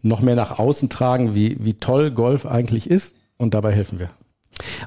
noch 0.05 0.21
mehr 0.21 0.37
nach 0.37 0.59
außen 0.59 0.89
tragen, 0.89 1.35
wie, 1.35 1.57
wie 1.61 1.75
toll 1.75 2.11
Golf 2.11 2.47
eigentlich 2.47 2.91
ist. 2.91 3.15
Und 3.37 3.55
dabei 3.55 3.73
helfen 3.73 3.99
wir. 3.99 4.11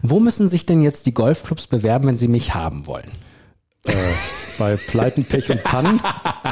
Wo 0.01 0.19
müssen 0.19 0.47
sich 0.47 0.65
denn 0.65 0.81
jetzt 0.81 1.05
die 1.05 1.13
Golfclubs 1.13 1.67
bewerben, 1.67 2.07
wenn 2.07 2.17
sie 2.17 2.27
mich 2.27 2.53
haben 2.53 2.88
wollen? 2.88 3.09
Äh, 3.86 3.93
bei 4.57 4.77
Pleiten, 4.77 5.25
Pech 5.25 5.50
und 5.50 5.63
Pannen. 5.63 6.01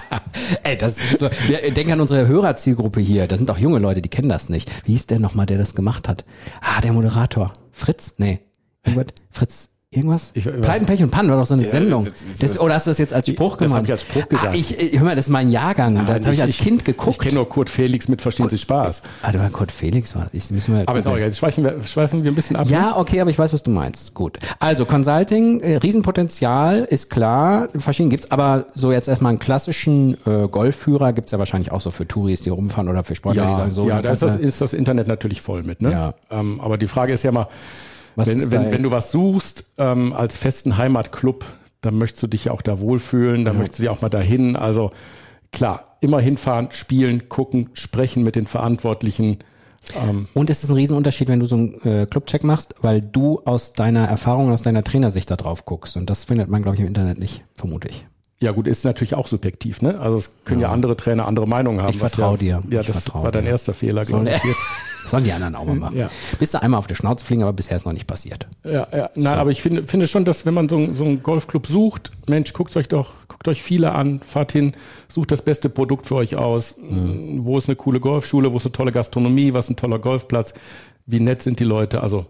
Ey, 0.64 0.78
das 0.78 0.98
ist 0.98 1.20
so. 1.20 1.30
Wir 1.48 1.72
denken 1.72 1.94
an 1.94 2.02
unsere 2.02 2.28
Hörerzielgruppe 2.28 3.00
hier. 3.00 3.28
Da 3.28 3.38
sind 3.38 3.50
auch 3.50 3.58
junge 3.58 3.80
Leute, 3.80 4.02
die 4.02 4.10
kennen 4.10 4.30
das 4.30 4.50
nicht. 4.50 4.70
Wie 4.86 4.92
hieß 4.92 5.08
der 5.08 5.20
nochmal, 5.20 5.46
der 5.46 5.58
das 5.58 5.76
gemacht 5.76 6.08
hat? 6.08 6.26
Ah, 6.62 6.82
der 6.82 6.94
Moderator. 6.94 7.54
Fritz? 7.72 8.16
Nee. 8.18 8.40
Irgendwas? 8.84 9.14
Fritz? 9.32 9.70
Irgendwas? 9.96 10.32
Ich- 10.34 10.44
Pleiten, 10.44 10.86
Pech 10.86 11.02
und 11.02 11.10
Pannen 11.12 11.30
war 11.30 11.38
doch 11.38 11.46
so 11.46 11.54
eine 11.54 11.64
Sendung. 11.64 12.04
das- 12.06 12.14
Das, 12.40 12.52
das- 12.54 12.60
oder 12.60 12.74
hast 12.76 12.86
du 12.88 12.92
das 12.92 12.98
jetzt 12.98 13.14
als 13.14 13.28
Spruch 13.30 13.58
das 13.58 13.68
gemacht? 13.68 13.78
hab 13.80 13.86
ich 13.86 13.92
als 13.92 14.02
Spruch 14.02 14.28
gesagt. 14.30 14.48
Ah, 14.52 14.54
ich, 14.56 14.78
ich, 14.80 14.98
hör 15.00 15.06
mal, 15.06 15.16
das 15.16 15.26
ist 15.26 15.32
mein 15.32 15.50
Jahrgang. 15.50 15.96
das 16.06 16.26
habe 16.26 16.34
ich 16.34 16.42
als 16.42 16.58
Kind 16.58 16.86
geguckt. 16.86 17.18
Ich 17.18 17.20
kenne 17.20 17.36
nur 17.36 17.48
Kurt 17.50 17.70
Felix 17.70 18.08
mit 18.08 18.22
Verstehen 18.22 18.50
Sie 18.50 18.58
Spaß. 18.58 19.02
ah, 19.24 19.32
du 19.32 19.40
war 19.40 19.50
Kurt 19.50 19.72
Felix 19.72 20.16
war 20.16 20.28
Ich 20.34 20.52
müssen 20.52 20.76
wir 20.76 20.88
Aber 20.88 20.98
ist 21.00 21.08
auch 21.08 21.16
egal. 21.16 21.28
Jetzt 21.28 21.38
schweifen 21.40 21.64
wir, 21.64 21.84
schweifen 21.86 22.24
wir 22.24 22.32
ein 22.32 22.36
bisschen 22.36 22.56
ab. 22.56 22.68
Ja, 22.70 22.98
okay, 22.98 23.22
aber 23.22 23.30
ich 23.30 23.40
weiß, 23.40 23.54
was 23.54 23.64
du 23.64 23.72
meinst. 23.72 24.14
Gut. 24.14 24.38
Also 24.60 24.86
Consulting, 24.86 25.62
äh, 25.62 25.78
Riesenpotenzial, 25.78 26.84
ist 26.90 27.10
klar. 27.10 27.68
Verschieden 27.78 28.10
gibt's 28.10 28.32
aber 28.32 28.66
so 28.74 28.92
jetzt 28.92 29.08
erstmal 29.08 29.30
einen 29.32 29.40
klassischen 29.40 30.18
äh, 30.26 30.48
Golfführer 30.48 31.14
gibt's 31.14 31.32
ja 31.32 31.40
wahrscheinlich 31.40 31.72
auch 31.72 31.82
so 31.82 31.92
für 31.92 32.08
Touris, 32.08 32.42
die 32.42 32.50
rumfahren 32.50 32.90
oder 32.90 33.04
für 33.04 33.16
Sportler, 33.16 33.44
die 33.44 33.50
Ja, 33.52 33.58
sagen 33.58 33.72
so. 33.72 33.88
ja 33.88 34.02
da 34.02 34.12
ist 34.12 34.22
das, 34.22 34.36
ist 34.38 34.62
das 34.62 34.74
Internet 34.74 35.08
natürlich 35.08 35.42
voll 35.42 35.64
mit. 35.64 35.82
Ne? 35.82 35.92
Ja. 35.92 36.14
Ähm, 36.32 36.60
aber 36.62 36.78
die 36.78 36.88
Frage 36.88 37.14
ist 37.14 37.24
ja 37.24 37.32
mal, 37.32 37.48
Was 38.16 38.28
wenn, 38.28 38.52
wenn, 38.52 38.72
wenn 38.72 38.84
du 38.84 38.92
was 38.92 39.12
suchst 39.12 39.66
ähm, 39.78 40.14
als 40.14 40.38
festen 40.38 40.78
Heimatclub, 40.78 41.46
dann 41.82 41.98
möchtest 41.98 42.24
du 42.24 42.28
dich 42.28 42.46
ja 42.46 42.52
auch 42.52 42.62
da 42.62 42.80
wohlfühlen, 42.80 43.46
dann 43.46 43.58
möchtest 43.58 43.80
du 43.80 43.84
dich 43.84 43.90
auch 43.90 44.02
mal 44.02 44.10
dahin. 44.10 44.56
Also 44.56 44.92
klar, 45.52 45.98
immer 46.02 46.20
hinfahren, 46.20 46.70
spielen, 46.72 47.30
gucken, 47.30 47.70
sprechen 47.74 48.24
mit 48.24 48.36
den 48.36 48.48
Verantwortlichen. 48.48 49.40
Und 50.34 50.50
es 50.50 50.64
ist 50.64 50.70
ein 50.70 50.76
Riesenunterschied, 50.76 51.28
wenn 51.28 51.40
du 51.40 51.46
so 51.46 51.56
einen 51.56 51.82
äh, 51.84 52.08
Clubcheck 52.10 52.44
machst, 52.44 52.74
weil 52.82 53.02
du 53.02 53.42
aus 53.46 53.74
deiner 53.74 54.08
Erfahrung, 54.08 54.52
aus 54.52 54.64
deiner 54.64 54.84
Trainersicht 54.84 55.30
da 55.30 55.36
drauf 55.36 55.66
guckst. 55.66 55.96
Und 55.96 56.10
das 56.10 56.24
findet 56.24 56.50
man, 56.50 56.64
glaube 56.64 56.76
ich, 56.76 56.82
im 56.82 56.88
Internet 56.88 57.20
nicht, 57.20 57.44
vermute 57.56 57.90
ich. 57.90 58.06
Ja, 58.40 58.52
gut, 58.52 58.68
ist 58.68 58.84
natürlich 58.84 59.16
auch 59.16 59.28
subjektiv, 59.28 59.82
ne? 59.82 60.00
Also 60.00 60.18
es 60.18 60.32
können 60.44 60.60
ja, 60.60 60.68
ja 60.68 60.74
andere 60.74 60.98
Trainer 60.98 61.26
andere 61.26 61.48
Meinungen 61.48 61.82
haben. 61.82 61.92
Ich 61.92 61.98
vertraue 61.98 62.34
ja, 62.34 62.60
dir. 62.60 62.64
Ja, 62.70 62.82
ich 62.82 62.88
das 62.88 63.14
war 63.14 63.32
dein 63.32 63.46
erster 63.46 63.74
Fehler, 63.74 64.04
glaube 64.04 64.30
ich. 64.30 64.42
Sollen 65.10 65.24
die 65.24 65.32
anderen 65.32 65.56
auch 65.56 65.66
mal 65.66 65.76
machen. 65.76 65.98
Ja. 65.98 66.10
Bist 66.40 66.56
du 66.56 66.62
einmal 66.62 66.80
auf 66.80 66.88
der 66.88 66.96
Schnauze 66.96 67.24
fliegen, 67.24 67.44
aber 67.44 67.54
bisher 67.54 67.78
ist 67.78 67.86
noch 67.86 67.94
nicht 67.94 68.08
passiert. 68.08 68.48
Ja, 68.64 68.88
ja. 68.92 69.10
Nein, 69.16 69.36
so. 69.36 69.40
aber 69.40 69.52
ich 69.52 69.62
finde, 69.62 69.86
finde 69.86 70.08
schon, 70.08 70.26
dass 70.26 70.46
wenn 70.46 70.56
man 70.56 70.68
so, 70.68 70.94
so 70.94 71.04
einen 71.04 71.22
Golfclub 71.22 71.68
sucht, 71.68 72.12
Mensch, 72.28 72.54
guckt 72.54 72.76
euch 72.76 72.88
doch, 72.88 73.14
guckt 73.28 73.48
euch 73.48 73.62
viele 73.62 73.92
an, 73.92 74.20
fahrt 74.20 74.52
hin, 74.52 74.74
sucht 75.08 75.32
das 75.32 75.44
beste 75.44 75.70
Produkt 75.70 76.08
für 76.08 76.16
euch 76.16 76.36
aus. 76.36 76.78
Mhm. 76.78 77.42
Wo 77.44 77.58
ist 77.58 77.70
eine 77.70 77.76
coole 77.76 78.00
Golfschule, 78.00 78.52
wo 78.52 78.58
ist 78.58 78.66
eine 78.66 78.72
tolle 78.72 78.92
Gastronomie, 78.92 79.54
was 79.54 79.66
ist 79.66 79.72
ein 79.72 79.78
toller 79.78 80.00
Golfplatz, 80.00 80.56
wie 81.06 81.20
nett 81.20 81.44
sind 81.44 81.60
die 81.60 81.66
Leute. 81.66 82.02
Also 82.02 82.26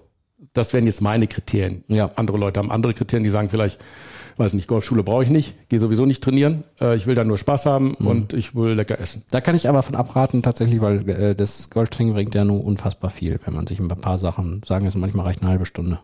das 0.53 0.73
wären 0.73 0.85
jetzt 0.85 1.01
meine 1.01 1.27
Kriterien. 1.27 1.83
Ja. 1.87 2.11
Andere 2.15 2.37
Leute 2.37 2.59
haben 2.59 2.71
andere 2.71 2.93
Kriterien, 2.93 3.23
die 3.23 3.29
sagen 3.29 3.49
vielleicht, 3.49 3.79
weiß 4.37 4.53
nicht, 4.53 4.67
Golfschule 4.67 5.03
brauche 5.03 5.23
ich 5.23 5.29
nicht, 5.29 5.69
gehe 5.69 5.79
sowieso 5.79 6.05
nicht 6.05 6.23
trainieren. 6.23 6.63
Äh, 6.79 6.95
ich 6.95 7.07
will 7.07 7.15
da 7.15 7.23
nur 7.23 7.37
Spaß 7.37 7.65
haben 7.65 7.95
mhm. 7.99 8.07
und 8.07 8.33
ich 8.33 8.55
will 8.55 8.73
lecker 8.73 8.99
essen. 8.99 9.23
Da 9.31 9.41
kann 9.41 9.55
ich 9.55 9.69
aber 9.69 9.81
von 9.81 9.95
abraten 9.95 10.43
tatsächlich, 10.43 10.81
weil 10.81 11.09
äh, 11.09 11.35
das 11.35 11.69
Golftraining 11.69 12.13
bringt 12.13 12.35
ja 12.35 12.43
nur 12.43 12.63
unfassbar 12.63 13.09
viel, 13.09 13.39
wenn 13.45 13.53
man 13.53 13.67
sich 13.67 13.79
ein 13.79 13.87
paar 13.87 14.17
Sachen 14.17 14.61
sagen 14.63 14.85
ist, 14.85 14.95
manchmal 14.95 15.25
reicht 15.25 15.41
eine 15.41 15.51
halbe 15.51 15.65
Stunde. 15.65 15.99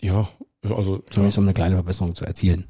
Ja, 0.00 0.28
also 0.62 1.02
zumindest 1.10 1.38
um 1.38 1.44
eine 1.44 1.54
kleine 1.54 1.76
Verbesserung 1.76 2.14
zu 2.14 2.24
erzielen. 2.24 2.64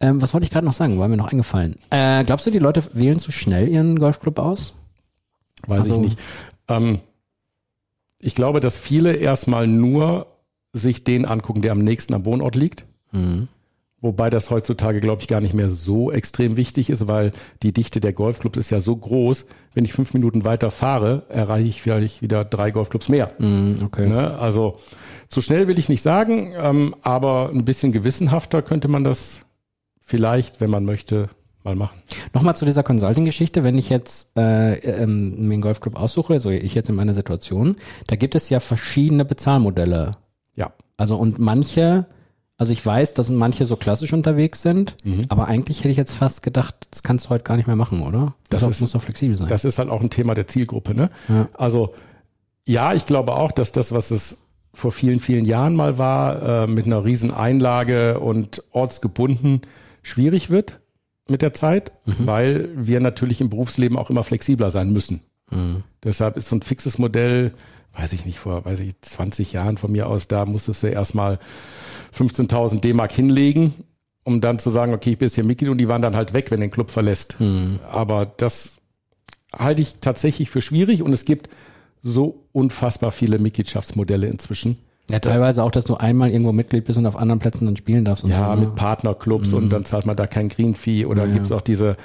Ähm, 0.00 0.20
was 0.20 0.34
wollte 0.34 0.44
ich 0.44 0.50
gerade 0.50 0.66
noch 0.66 0.72
sagen? 0.72 0.98
War 0.98 1.08
mir 1.08 1.16
noch 1.16 1.30
eingefallen. 1.30 1.76
Äh, 1.90 2.24
glaubst 2.24 2.46
du, 2.46 2.50
die 2.50 2.58
Leute 2.58 2.82
wählen 2.92 3.18
zu 3.18 3.32
schnell 3.32 3.68
ihren 3.68 3.98
Golfclub 3.98 4.38
aus? 4.38 4.74
Weiß 5.66 5.82
also, 5.82 5.94
ich 5.94 6.00
nicht. 6.00 6.18
Ähm, 6.68 7.00
ich 8.18 8.34
glaube, 8.34 8.60
dass 8.60 8.76
viele 8.76 9.14
erstmal 9.14 9.66
nur 9.66 10.26
sich 10.76 11.04
den 11.04 11.24
angucken, 11.24 11.62
der 11.62 11.72
am 11.72 11.78
nächsten 11.78 12.14
am 12.14 12.24
Wohnort 12.24 12.54
liegt. 12.54 12.84
Mhm. 13.12 13.48
Wobei 14.02 14.28
das 14.28 14.50
heutzutage, 14.50 15.00
glaube 15.00 15.22
ich, 15.22 15.28
gar 15.28 15.40
nicht 15.40 15.54
mehr 15.54 15.70
so 15.70 16.12
extrem 16.12 16.56
wichtig 16.56 16.90
ist, 16.90 17.08
weil 17.08 17.32
die 17.62 17.72
Dichte 17.72 17.98
der 17.98 18.12
Golfclubs 18.12 18.58
ist 18.58 18.70
ja 18.70 18.80
so 18.80 18.94
groß. 18.94 19.46
Wenn 19.72 19.86
ich 19.86 19.94
fünf 19.94 20.12
Minuten 20.12 20.44
weiter 20.44 20.70
fahre, 20.70 21.24
erreiche 21.28 21.68
ich 21.68 21.82
vielleicht 21.82 22.20
wieder 22.20 22.44
drei 22.44 22.70
Golfclubs 22.70 23.08
mehr. 23.08 23.32
Mm, 23.38 23.82
okay. 23.84 24.06
Ne? 24.06 24.36
Also 24.38 24.78
zu 25.28 25.40
schnell 25.40 25.66
will 25.66 25.78
ich 25.78 25.88
nicht 25.88 26.02
sagen, 26.02 26.52
ähm, 26.58 26.94
aber 27.02 27.50
ein 27.52 27.64
bisschen 27.64 27.90
gewissenhafter 27.90 28.60
könnte 28.60 28.88
man 28.88 29.02
das 29.02 29.40
vielleicht, 29.98 30.60
wenn 30.60 30.70
man 30.70 30.84
möchte, 30.84 31.30
mal 31.64 31.74
machen. 31.74 32.00
Nochmal 32.32 32.54
zu 32.54 32.64
dieser 32.64 32.82
Consulting-Geschichte. 32.82 33.64
Wenn 33.64 33.76
ich 33.76 33.90
jetzt 33.90 34.30
äh, 34.38 34.74
ähm, 34.78 35.48
mir 35.48 35.54
einen 35.54 35.62
Golfclub 35.62 35.96
aussuche, 35.96 36.34
also 36.34 36.50
ich 36.50 36.74
jetzt 36.74 36.88
in 36.88 36.94
meiner 36.94 37.14
Situation, 37.14 37.76
da 38.06 38.16
gibt 38.16 38.34
es 38.34 38.50
ja 38.50 38.60
verschiedene 38.60 39.24
Bezahlmodelle. 39.24 40.12
Ja. 40.56 40.72
Also 40.96 41.16
und 41.16 41.38
manche 41.38 42.06
also 42.58 42.72
ich 42.72 42.84
weiß, 42.84 43.12
dass 43.12 43.28
manche 43.28 43.66
so 43.66 43.76
klassisch 43.76 44.14
unterwegs 44.14 44.62
sind, 44.62 44.96
mhm. 45.04 45.24
aber 45.28 45.46
eigentlich 45.46 45.80
hätte 45.80 45.90
ich 45.90 45.98
jetzt 45.98 46.14
fast 46.14 46.42
gedacht, 46.42 46.74
das 46.90 47.02
kannst 47.02 47.26
du 47.26 47.30
heute 47.30 47.44
gar 47.44 47.56
nicht 47.58 47.66
mehr 47.66 47.76
machen, 47.76 48.00
oder? 48.00 48.34
Das, 48.48 48.62
das 48.62 48.70
ist, 48.70 48.80
muss 48.80 48.92
doch 48.92 49.02
flexibel 49.02 49.36
sein. 49.36 49.48
Das 49.48 49.66
ist 49.66 49.78
halt 49.78 49.90
auch 49.90 50.00
ein 50.00 50.08
Thema 50.08 50.32
der 50.32 50.46
Zielgruppe, 50.46 50.94
ne? 50.94 51.10
Ja. 51.28 51.48
Also 51.52 51.94
ja, 52.66 52.94
ich 52.94 53.04
glaube 53.04 53.34
auch, 53.34 53.52
dass 53.52 53.72
das, 53.72 53.92
was 53.92 54.10
es 54.10 54.38
vor 54.72 54.90
vielen, 54.90 55.20
vielen 55.20 55.44
Jahren 55.44 55.76
mal 55.76 55.98
war, 55.98 56.64
äh, 56.64 56.66
mit 56.66 56.86
einer 56.86 57.04
riesen 57.04 57.32
Einlage 57.32 58.20
und 58.20 58.62
ortsgebunden 58.72 59.62
schwierig 60.02 60.50
wird 60.50 60.80
mit 61.28 61.42
der 61.42 61.52
Zeit, 61.52 61.92
mhm. 62.06 62.14
weil 62.20 62.68
wir 62.74 63.00
natürlich 63.00 63.40
im 63.40 63.50
Berufsleben 63.50 63.98
auch 63.98 64.08
immer 64.08 64.24
flexibler 64.24 64.70
sein 64.70 64.92
müssen. 64.92 65.20
Mhm. 65.50 65.82
Deshalb 66.02 66.36
ist 66.36 66.48
so 66.48 66.56
ein 66.56 66.62
fixes 66.62 66.98
Modell, 66.98 67.52
weiß 67.96 68.12
ich 68.12 68.26
nicht, 68.26 68.38
vor, 68.38 68.64
weiß 68.64 68.80
ich, 68.80 69.00
20 69.00 69.52
Jahren 69.52 69.78
von 69.78 69.92
mir 69.92 70.08
aus, 70.08 70.28
da 70.28 70.44
musstest 70.44 70.82
du 70.82 70.88
erstmal 70.88 71.38
15.000 72.16 72.80
D-Mark 72.80 73.12
hinlegen, 73.12 73.74
um 74.24 74.40
dann 74.40 74.58
zu 74.58 74.70
sagen, 74.70 74.92
okay, 74.92 75.12
ich 75.12 75.18
bin 75.18 75.26
jetzt 75.26 75.34
hier 75.34 75.44
Mitglied 75.44 75.70
und 75.70 75.78
die 75.78 75.88
waren 75.88 76.02
dann 76.02 76.16
halt 76.16 76.32
weg, 76.32 76.50
wenn 76.50 76.60
den 76.60 76.70
Club 76.70 76.90
verlässt. 76.90 77.40
Mhm. 77.40 77.80
Aber 77.90 78.26
das 78.26 78.78
halte 79.56 79.82
ich 79.82 79.96
tatsächlich 80.00 80.50
für 80.50 80.60
schwierig 80.60 81.02
und 81.02 81.12
es 81.12 81.24
gibt 81.24 81.48
so 82.02 82.44
unfassbar 82.52 83.10
viele 83.10 83.38
Mitgliedschaftsmodelle 83.38 84.26
inzwischen. 84.26 84.78
Ja, 85.10 85.20
teilweise 85.20 85.62
auch, 85.62 85.70
dass 85.70 85.84
du 85.84 85.94
einmal 85.94 86.30
irgendwo 86.30 86.52
Mitglied 86.52 86.84
bist 86.84 86.98
und 86.98 87.06
auf 87.06 87.16
anderen 87.16 87.38
Plätzen 87.38 87.66
dann 87.66 87.76
spielen 87.76 88.04
darfst. 88.04 88.24
ja, 88.24 88.54
so, 88.54 88.60
ne? 88.60 88.66
mit 88.66 88.74
Partnerclubs 88.74 89.50
mhm. 89.50 89.56
und 89.56 89.70
dann 89.70 89.84
zahlt 89.84 90.04
man 90.06 90.16
da 90.16 90.26
kein 90.26 90.48
Green 90.48 90.74
Fee 90.74 91.04
oder 91.04 91.26
ja, 91.26 91.32
gibt 91.32 91.46
es 91.46 91.52
auch 91.52 91.60
diese, 91.60 91.96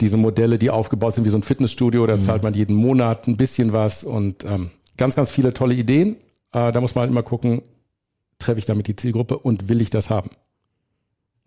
diese 0.00 0.16
Modelle, 0.16 0.58
die 0.58 0.70
aufgebaut 0.70 1.14
sind 1.14 1.24
wie 1.24 1.30
so 1.30 1.38
ein 1.38 1.42
Fitnessstudio, 1.42 2.06
da 2.06 2.16
mhm. 2.16 2.20
zahlt 2.20 2.42
man 2.42 2.54
jeden 2.54 2.76
Monat 2.76 3.26
ein 3.26 3.36
bisschen 3.36 3.72
was 3.72 4.04
und 4.04 4.44
ähm, 4.44 4.70
ganz, 4.96 5.16
ganz 5.16 5.30
viele 5.30 5.54
tolle 5.54 5.74
Ideen. 5.74 6.16
Äh, 6.52 6.72
da 6.72 6.80
muss 6.80 6.94
man 6.94 7.02
halt 7.02 7.10
immer 7.10 7.22
gucken, 7.22 7.62
treffe 8.38 8.58
ich 8.58 8.66
damit 8.66 8.86
die 8.86 8.96
Zielgruppe 8.96 9.38
und 9.38 9.68
will 9.68 9.80
ich 9.80 9.90
das 9.90 10.10
haben? 10.10 10.30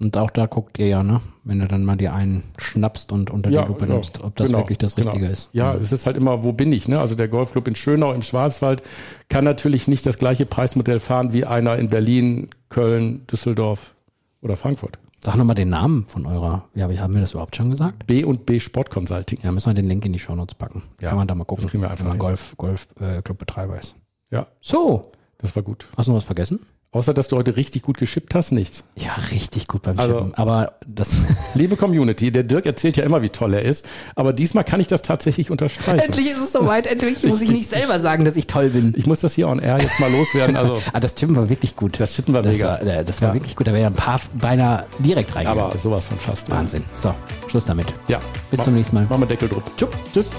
Und 0.01 0.15
auch 0.15 0.29
da 0.29 0.46
guckt 0.46 0.79
ihr 0.79 0.88
ja, 0.88 1.03
ne? 1.03 1.20
Wenn 1.44 1.60
du 1.60 1.68
dann 1.68 1.84
mal 1.84 1.98
dir 1.98 2.13
einen 2.13 2.44
schnappst 2.58 3.12
und 3.12 3.32
unter 3.32 3.50
ja, 3.50 3.63
die 3.63 3.68
Lupe 3.68 3.86
nimmst, 3.86 4.24
ob 4.24 4.34
das 4.38 4.48
genau, 4.48 4.60
wirklich 4.60 4.77
das 4.77 4.98
Richtige 4.98 5.20
genau. 5.20 5.32
ist. 5.32 5.50
Ja, 5.51 5.74
mhm. 5.74 5.82
es 5.82 5.91
ist 5.91 6.06
halt 6.06 6.15
immer, 6.15 6.44
wo 6.44 6.53
bin 6.53 6.72
ich, 6.72 6.88
ne? 6.88 7.00
Also 7.00 7.15
der 7.15 7.27
Golfclub 7.27 7.68
in 7.68 7.75
Schönau 7.75 8.13
im 8.13 8.22
Schwarzwald 8.22 8.82
kann 9.27 9.44
natürlich 9.44 9.89
nicht 9.89 10.06
das 10.06 10.18
gleiche 10.18 10.46
Preismodell 10.46 11.01
fahren 11.01 11.34
wie 11.34 11.44
einer 11.44 11.75
in 11.75 11.89
Berlin, 11.89 12.50
Köln, 12.70 13.27
Düsseldorf 13.27 13.94
oder 14.41 14.56
Frankfurt. 14.56 14.98
Sag 15.23 15.35
nochmal 15.35 15.55
den 15.55 15.69
Namen 15.69 16.05
von 16.07 16.25
eurer, 16.25 16.69
ja, 16.75 16.88
haben 16.88 17.13
wir 17.13 17.21
das 17.21 17.31
überhaupt 17.31 17.55
schon 17.55 17.71
gesagt? 17.71 18.07
B 18.07 18.23
und 18.23 18.45
B 18.45 18.59
Sport 18.59 18.89
Consulting. 18.89 19.39
Ja, 19.43 19.51
müssen 19.51 19.69
wir 19.69 19.73
den 19.73 19.85
Link 19.85 20.05
in 20.05 20.13
die 20.13 20.19
Shownotes 20.19 20.55
packen. 20.55 20.83
Ja, 21.01 21.09
kann 21.09 21.17
man 21.17 21.27
da 21.27 21.35
mal 21.35 21.43
gucken, 21.43 21.63
das 21.63 21.71
kriegen 21.71 21.83
wir 21.83 21.91
einfach 21.91 22.05
wenn 22.05 22.09
man 22.11 22.19
Golf, 22.19 22.55
Golf 22.57 22.88
äh, 22.99 23.21
Clubbetreiber 23.21 23.77
ist. 23.77 23.95
Ja. 24.31 24.47
So. 24.61 25.11
Das 25.39 25.55
war 25.55 25.63
gut. 25.63 25.88
Hast 25.95 26.07
du 26.07 26.11
noch 26.11 26.17
was 26.17 26.25
vergessen? 26.25 26.65
Außer, 26.91 27.13
dass 27.13 27.27
du 27.27 27.38
heute 27.38 27.55
richtig 27.55 27.84
gut 27.84 28.00
geschippt 28.00 28.34
hast, 28.34 28.51
nichts. 28.51 28.84
Ja, 28.96 29.13
richtig 29.29 29.67
gut 29.67 29.84
beim 29.84 30.00
also, 30.00 30.15
Chippen. 30.15 30.34
Aber 30.34 30.74
das. 30.88 31.12
Liebe 31.53 31.75
Community, 31.75 32.31
der 32.31 32.41
Dirk 32.41 32.65
erzählt 32.65 32.98
ja 32.98 33.03
immer, 33.03 33.22
wie 33.22 33.29
toll 33.29 33.53
er 33.53 33.62
ist. 33.62 33.86
Aber 34.15 34.34
diesmal 34.34 34.63
kann 34.63 34.79
ich 34.79 34.88
das 34.88 35.03
tatsächlich 35.03 35.51
unterstreichen. 35.51 36.00
Endlich 36.00 36.25
ist 36.25 36.39
es 36.39 36.51
soweit. 36.51 36.88
Endlich 36.88 37.24
muss 37.25 37.41
ich 37.41 37.51
nicht 37.51 37.69
selber 37.69 38.00
sagen, 38.00 38.25
dass 38.25 38.36
ich 38.36 38.48
toll 38.48 38.72
bin. 38.72 38.96
Ich 38.98 39.05
muss 39.05 39.19
das 39.19 39.36
hier 39.36 39.50
on 39.50 39.60
air 39.60 39.77
jetzt 39.79 40.00
mal 40.00 40.12
loswerden. 40.12 40.55
Also. 40.55 40.81
ah, 40.93 41.00
das 41.00 41.13
Chippen 41.13 41.36
war 41.36 41.48
wirklich 41.48 41.75
gut. 41.75 42.00
Das 42.00 42.15
Chippen 42.15 42.34
war 42.34 42.41
das 42.41 42.53
mega. 42.53 42.69
War, 42.69 42.81
äh, 42.81 43.05
das 43.05 43.22
war 43.22 43.29
ja. 43.29 43.34
wirklich 43.36 43.55
gut. 43.55 43.67
Da 43.67 43.74
wäre 43.74 43.86
ein 43.86 43.93
paar 43.93 44.19
beinahe 44.34 44.88
direkt 44.98 45.36
reingegangen. 45.36 45.65
Aber 45.65 45.77
sowas 45.77 46.08
von 46.08 46.17
fast. 46.17 46.50
Wahnsinn. 46.50 46.84
So, 46.98 47.13
Schluss 47.50 47.65
damit. 47.65 47.93
Ja. 48.08 48.19
Bis 48.50 48.58
mach, 48.58 48.65
zum 48.65 48.74
nächsten 48.74 48.96
Mal. 48.96 49.05
Machen 49.05 49.22
wir 49.22 49.27
Deckel 49.27 49.48
drauf. 49.48 49.62
Tschüss. 49.77 50.31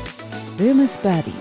Böhmes 0.58 0.96
Birdies. 1.00 1.32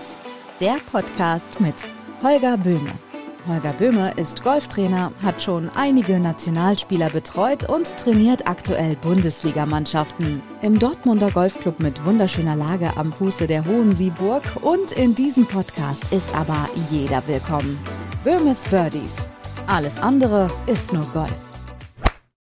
Der 0.61 0.75
Podcast 0.91 1.59
mit 1.59 1.73
Holger 2.21 2.55
Böhme. 2.57 3.08
Holger 3.47 3.73
Böhme 3.73 4.11
ist 4.17 4.43
Golftrainer, 4.43 5.11
hat 5.23 5.41
schon 5.41 5.69
einige 5.75 6.19
Nationalspieler 6.19 7.09
betreut 7.09 7.67
und 7.67 7.95
trainiert 7.97 8.47
aktuell 8.47 8.95
Bundesligamannschaften. 8.97 10.41
Im 10.61 10.77
Dortmunder 10.77 11.31
Golfclub 11.31 11.79
mit 11.79 12.03
wunderschöner 12.05 12.55
Lage 12.55 12.91
am 12.97 13.13
Fuße 13.13 13.47
der 13.47 13.65
Hohen 13.65 13.95
Sieburg 13.95 14.43
und 14.61 14.91
in 14.91 15.15
diesem 15.15 15.45
Podcast 15.45 16.11
ist 16.11 16.35
aber 16.35 16.69
jeder 16.89 17.25
willkommen. 17.27 17.79
Böhmes 18.23 18.63
Birdies. 18.69 19.15
Alles 19.67 19.99
andere 20.01 20.49
ist 20.67 20.93
nur 20.93 21.05
Golf. 21.13 21.48